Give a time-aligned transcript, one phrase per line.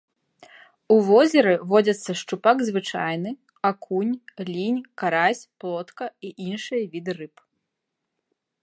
[0.93, 3.31] У возеры водзяцца шчупак звычайны,
[3.71, 4.15] акунь,
[4.49, 7.35] лінь, карась, плотка і іншыя віды рыб.